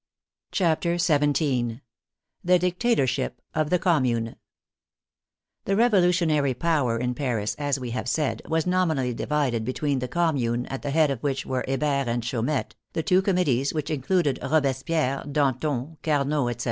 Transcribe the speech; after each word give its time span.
CHAPTER 0.51 0.97
XVII 0.97 1.79
THE 2.43 2.57
DICTATORSHIP 2.57 3.39
OF 3.53 3.69
THE 3.69 3.77
COMMUNE 3.77 4.35
The 5.65 5.75
Revolutionary 5.75 6.55
power 6.55 6.97
in 6.97 7.13
Paris, 7.13 7.53
as 7.59 7.79
we 7.79 7.91
have 7.91 8.09
said, 8.09 8.41
was 8.47 8.65
nominally 8.65 9.13
divided 9.13 9.63
between 9.63 9.99
the 9.99 10.07
Commune, 10.07 10.65
at 10.69 10.81
the 10.81 10.89
head 10.89 11.11
of 11.11 11.21
which 11.21 11.45
were 11.45 11.63
Hebert 11.67 12.07
and 12.07 12.23
Chaumette, 12.23 12.73
the 12.93 13.03
two 13.03 13.21
com 13.21 13.35
mittees, 13.35 13.75
which 13.75 13.91
included 13.91 14.39
Robespierre, 14.41 15.23
Danton, 15.31 15.97
Camot, 16.01 16.49
etc. 16.49 16.59